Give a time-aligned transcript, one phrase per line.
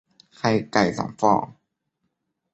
[0.37, 1.45] ไข่ไก่สองฟอง